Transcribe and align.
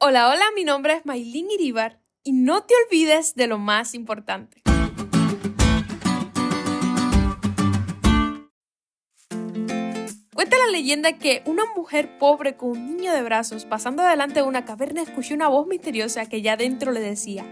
Hola, 0.00 0.28
hola, 0.28 0.44
mi 0.54 0.62
nombre 0.62 0.92
es 0.92 1.04
Maylin 1.04 1.50
Iribar 1.50 1.98
y 2.22 2.30
no 2.30 2.62
te 2.62 2.72
olvides 2.86 3.34
de 3.34 3.48
lo 3.48 3.58
más 3.58 3.94
importante. 3.94 4.62
Cuenta 10.32 10.56
la 10.56 10.70
leyenda 10.70 11.18
que 11.18 11.42
una 11.46 11.64
mujer 11.74 12.16
pobre 12.16 12.56
con 12.56 12.70
un 12.70 12.96
niño 12.96 13.12
de 13.12 13.22
brazos 13.22 13.64
pasando 13.64 14.04
delante 14.04 14.38
de 14.38 14.46
una 14.46 14.64
caverna 14.64 15.02
escuchó 15.02 15.34
una 15.34 15.48
voz 15.48 15.66
misteriosa 15.66 16.26
que 16.26 16.42
ya 16.42 16.56
dentro 16.56 16.92
le 16.92 17.00
decía, 17.00 17.44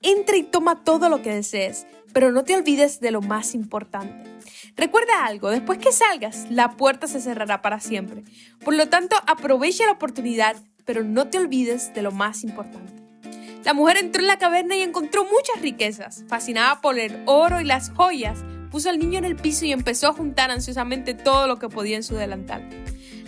entra 0.00 0.38
y 0.38 0.42
toma 0.42 0.82
todo 0.82 1.10
lo 1.10 1.20
que 1.20 1.34
desees, 1.34 1.86
pero 2.14 2.32
no 2.32 2.44
te 2.44 2.54
olvides 2.54 3.00
de 3.00 3.10
lo 3.10 3.20
más 3.20 3.54
importante. 3.54 4.24
Recuerda 4.74 5.26
algo, 5.26 5.50
después 5.50 5.78
que 5.78 5.92
salgas, 5.92 6.50
la 6.50 6.78
puerta 6.78 7.06
se 7.06 7.20
cerrará 7.20 7.60
para 7.60 7.78
siempre. 7.78 8.22
Por 8.64 8.74
lo 8.74 8.88
tanto, 8.88 9.16
aprovecha 9.26 9.84
la 9.84 9.92
oportunidad, 9.92 10.56
pero 10.90 11.04
no 11.04 11.28
te 11.28 11.38
olvides 11.38 11.94
de 11.94 12.02
lo 12.02 12.10
más 12.10 12.42
importante. 12.42 12.92
La 13.64 13.74
mujer 13.74 13.96
entró 13.98 14.22
en 14.22 14.26
la 14.26 14.40
caverna 14.40 14.74
y 14.74 14.82
encontró 14.82 15.22
muchas 15.22 15.62
riquezas. 15.62 16.24
Fascinada 16.26 16.80
por 16.80 16.98
el 16.98 17.22
oro 17.26 17.60
y 17.60 17.64
las 17.64 17.90
joyas, 17.90 18.40
puso 18.72 18.90
al 18.90 18.98
niño 18.98 19.18
en 19.18 19.24
el 19.24 19.36
piso 19.36 19.64
y 19.64 19.70
empezó 19.70 20.08
a 20.08 20.12
juntar 20.12 20.50
ansiosamente 20.50 21.14
todo 21.14 21.46
lo 21.46 21.60
que 21.60 21.68
podía 21.68 21.94
en 21.94 22.02
su 22.02 22.16
delantal. 22.16 22.68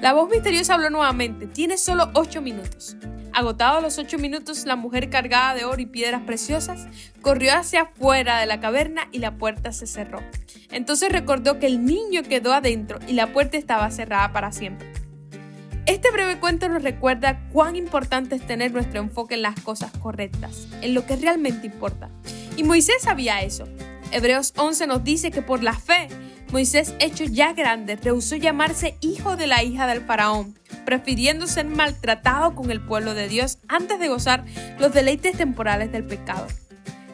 La 0.00 0.14
voz 0.14 0.30
misteriosa 0.30 0.72
habló 0.72 0.88
nuevamente, 0.88 1.46
tienes 1.48 1.82
solo 1.82 2.08
ocho 2.14 2.40
minutos. 2.40 2.96
Agotados 3.34 3.82
los 3.82 3.98
ocho 3.98 4.16
minutos, 4.16 4.64
la 4.64 4.76
mujer 4.76 5.10
cargada 5.10 5.54
de 5.54 5.66
oro 5.66 5.82
y 5.82 5.86
piedras 5.86 6.22
preciosas 6.22 6.86
corrió 7.20 7.54
hacia 7.54 7.82
afuera 7.82 8.40
de 8.40 8.46
la 8.46 8.58
caverna 8.58 9.06
y 9.12 9.18
la 9.18 9.36
puerta 9.36 9.72
se 9.72 9.86
cerró. 9.86 10.20
Entonces 10.70 11.12
recordó 11.12 11.58
que 11.58 11.66
el 11.66 11.84
niño 11.84 12.22
quedó 12.22 12.54
adentro 12.54 13.00
y 13.06 13.12
la 13.12 13.34
puerta 13.34 13.58
estaba 13.58 13.90
cerrada 13.90 14.32
para 14.32 14.50
siempre. 14.50 14.89
Este 15.86 16.10
breve 16.10 16.38
cuento 16.38 16.68
nos 16.68 16.82
recuerda 16.82 17.40
cuán 17.52 17.76
importante 17.76 18.36
es 18.36 18.46
tener 18.46 18.72
nuestro 18.72 19.00
enfoque 19.00 19.34
en 19.34 19.42
las 19.42 19.58
cosas 19.60 19.90
correctas, 19.98 20.66
en 20.82 20.94
lo 20.94 21.06
que 21.06 21.16
realmente 21.16 21.66
importa. 21.66 22.10
Y 22.56 22.64
Moisés 22.64 23.02
sabía 23.02 23.42
eso. 23.42 23.66
Hebreos 24.12 24.52
11 24.56 24.86
nos 24.86 25.04
dice 25.04 25.30
que 25.30 25.42
por 25.42 25.62
la 25.62 25.74
fe, 25.74 26.08
Moisés, 26.52 26.94
hecho 26.98 27.24
ya 27.24 27.52
grande, 27.52 27.96
rehusó 27.96 28.36
llamarse 28.36 28.96
hijo 29.00 29.36
de 29.36 29.46
la 29.46 29.62
hija 29.62 29.86
del 29.86 30.00
faraón, 30.00 30.58
prefiriendo 30.84 31.46
ser 31.46 31.66
maltratado 31.66 32.54
con 32.54 32.70
el 32.70 32.80
pueblo 32.80 33.14
de 33.14 33.28
Dios 33.28 33.58
antes 33.68 34.00
de 34.00 34.08
gozar 34.08 34.44
los 34.78 34.92
deleites 34.92 35.36
temporales 35.36 35.92
del 35.92 36.04
pecado. 36.04 36.46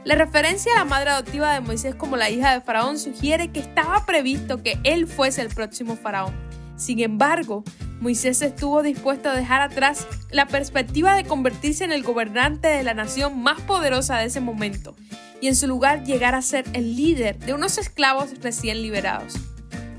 La 0.04 0.14
referencia 0.14 0.72
a 0.72 0.78
la 0.78 0.84
madre 0.84 1.10
adoptiva 1.10 1.52
de 1.52 1.60
Moisés 1.60 1.94
como 1.94 2.16
la 2.16 2.30
hija 2.30 2.52
de 2.52 2.60
Faraón 2.60 2.98
sugiere 2.98 3.48
que 3.48 3.60
estaba 3.60 4.06
previsto 4.06 4.62
que 4.62 4.78
él 4.84 5.06
fuese 5.06 5.42
el 5.42 5.48
próximo 5.48 5.96
Faraón. 5.96 6.34
Sin 6.76 7.00
embargo, 7.00 7.64
Moisés 8.00 8.42
estuvo 8.42 8.82
dispuesto 8.82 9.30
a 9.30 9.36
dejar 9.36 9.62
atrás 9.62 10.06
la 10.30 10.46
perspectiva 10.46 11.14
de 11.14 11.24
convertirse 11.24 11.84
en 11.84 11.92
el 11.92 12.02
gobernante 12.02 12.68
de 12.68 12.82
la 12.82 12.94
nación 12.94 13.42
más 13.42 13.60
poderosa 13.62 14.18
de 14.18 14.26
ese 14.26 14.40
momento 14.40 14.94
y 15.40 15.48
en 15.48 15.56
su 15.56 15.66
lugar 15.66 16.04
llegar 16.04 16.34
a 16.34 16.42
ser 16.42 16.64
el 16.72 16.96
líder 16.96 17.38
de 17.38 17.54
unos 17.54 17.78
esclavos 17.78 18.30
recién 18.42 18.82
liberados. 18.82 19.34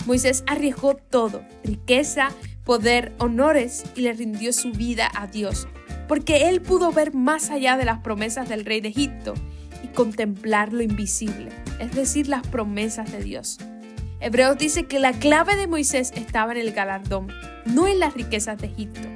Moisés 0.05 0.43
arriesgó 0.47 0.95
todo, 0.95 1.43
riqueza, 1.63 2.29
poder, 2.63 3.13
honores 3.17 3.83
y 3.95 4.01
le 4.01 4.13
rindió 4.13 4.53
su 4.53 4.71
vida 4.71 5.09
a 5.15 5.27
Dios, 5.27 5.67
porque 6.07 6.49
él 6.49 6.61
pudo 6.61 6.91
ver 6.91 7.13
más 7.13 7.49
allá 7.49 7.77
de 7.77 7.85
las 7.85 7.99
promesas 7.99 8.47
del 8.47 8.63
rey 8.63 8.79
de 8.79 8.89
Egipto 8.89 9.33
y 9.83 9.87
contemplar 9.87 10.71
lo 10.71 10.81
invisible, 10.81 11.49
es 11.79 11.93
decir, 11.93 12.27
las 12.29 12.45
promesas 12.47 13.11
de 13.11 13.23
Dios. 13.23 13.57
Hebreos 14.19 14.57
dice 14.57 14.85
que 14.85 14.99
la 14.99 15.13
clave 15.13 15.55
de 15.55 15.67
Moisés 15.67 16.11
estaba 16.15 16.51
en 16.53 16.57
el 16.57 16.71
galardón, 16.71 17.27
no 17.65 17.87
en 17.87 17.99
las 17.99 18.15
riquezas 18.15 18.57
de 18.57 18.67
Egipto. 18.67 19.07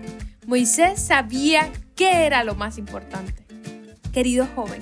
Moisés 0.46 1.02
sabía 1.02 1.72
qué 1.96 2.26
era 2.26 2.44
lo 2.44 2.56
más 2.56 2.78
importante. 2.78 3.44
Querido 4.12 4.48
joven, 4.56 4.82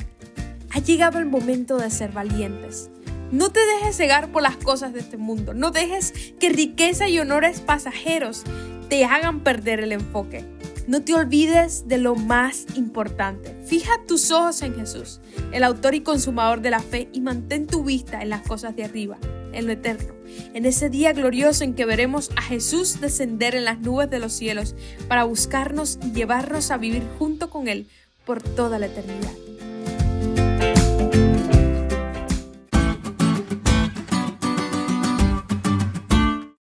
ha 0.72 0.80
llegado 0.80 1.20
el 1.20 1.26
momento 1.26 1.78
de 1.78 1.90
ser 1.90 2.12
valientes. 2.12 2.90
No 3.32 3.52
te 3.52 3.60
dejes 3.60 3.96
cegar 3.96 4.32
por 4.32 4.42
las 4.42 4.58
cosas 4.58 4.92
de 4.94 5.00
este 5.00 5.18
mundo. 5.18 5.54
No 5.54 5.72
dejes 5.72 6.34
que 6.40 6.50
riqueza 6.50 7.08
y 7.08 7.20
honores 7.20 7.62
pasajeros 7.62 8.44
te 8.90 9.06
hagan 9.06 9.42
perder 9.42 9.80
el 9.80 9.92
enfoque. 9.92 10.44
No 10.88 11.04
te 11.04 11.14
olvides 11.14 11.88
de 11.88 12.00
lo 12.00 12.16
más 12.16 12.66
importante. 12.76 13.56
Fija 13.64 13.92
tus 14.08 14.32
ojos 14.32 14.64
en 14.64 14.76
Jesús, 14.76 15.22
el 15.52 15.64
autor 15.64 15.94
y 15.94 16.02
consumador 16.02 16.62
de 16.62 16.72
la 16.72 16.80
fe, 16.80 17.08
y 17.14 17.22
mantén 17.22 17.68
tu 17.68 17.84
vista 17.84 18.24
en 18.24 18.30
las 18.30 18.42
cosas 18.42 18.76
de 18.76 18.86
arriba, 18.86 19.20
en 19.60 19.68
lo 19.68 19.74
eterno. 19.74 20.14
En 20.54 20.66
ese 20.66 20.90
día 20.90 21.14
glorioso 21.14 21.64
en 21.64 21.76
que 21.76 21.86
veremos 21.86 22.32
a 22.36 22.42
Jesús 22.42 23.00
descender 23.00 23.56
en 23.56 23.66
las 23.66 23.80
nubes 23.80 24.10
de 24.10 24.20
los 24.20 24.34
cielos 24.34 24.76
para 25.08 25.26
buscarnos 25.26 26.00
y 26.04 26.12
llevarnos 26.12 26.72
a 26.72 26.78
vivir 26.78 27.04
junto 27.20 27.50
con 27.50 27.68
Él 27.68 27.88
por 28.26 28.42
toda 28.42 28.80
la 28.80 28.88
eternidad. 28.88 29.34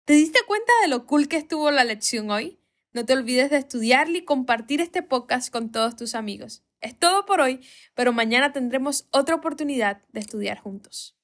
¿Te 0.05 0.15
diste 0.15 0.41
cuenta 0.47 0.73
de 0.83 0.89
lo 0.89 1.07
cool 1.07 1.29
que 1.29 1.37
estuvo 1.37 1.71
la 1.71 1.85
lección 1.85 2.31
hoy? 2.31 2.59
No 2.93 3.05
te 3.05 3.13
olvides 3.13 3.51
de 3.51 3.59
estudiarla 3.59 4.19
y 4.19 4.25
compartir 4.25 4.81
este 4.81 5.03
podcast 5.03 5.53
con 5.53 5.71
todos 5.71 5.95
tus 5.97 6.15
amigos. 6.15 6.63
Es 6.81 6.99
todo 6.99 7.27
por 7.27 7.41
hoy, 7.41 7.61
pero 7.95 8.13
mañana 8.13 8.53
tendremos 8.53 9.07
otra 9.11 9.35
oportunidad 9.35 10.01
de 10.13 10.21
estudiar 10.21 10.59
juntos. 10.59 11.15